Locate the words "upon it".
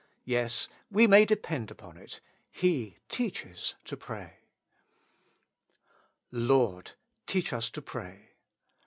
1.69-2.21